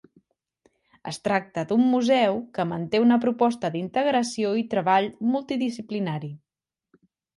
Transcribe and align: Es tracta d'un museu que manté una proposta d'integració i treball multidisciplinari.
Es 1.11 1.19
tracta 1.27 1.63
d'un 1.71 1.83
museu 1.89 2.39
que 2.57 2.65
manté 2.71 3.01
una 3.03 3.19
proposta 3.27 3.71
d'integració 3.75 4.55
i 4.63 4.65
treball 4.73 5.11
multidisciplinari. 5.37 6.33